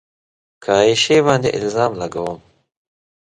[0.63, 2.39] که عایشې باندې الزام لګوم